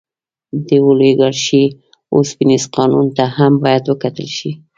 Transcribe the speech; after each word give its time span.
د 0.65 0.67
اولیګارشۍ 0.85 1.65
اوسپنیز 2.15 2.63
قانون 2.75 3.05
ته 3.17 3.23
هم 3.37 3.53
باید 3.63 3.83
وکتل 3.87 4.27
شي. 4.37 4.51